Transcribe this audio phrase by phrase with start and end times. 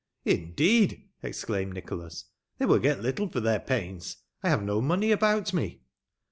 [0.25, 2.25] Indeed!" exclaimed Nicholas;"
[2.57, 4.17] they will get little for their pains.
[4.41, 5.83] I haye no money about me.''